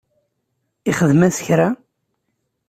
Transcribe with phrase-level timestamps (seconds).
[0.89, 1.69] Ixdem-as kra?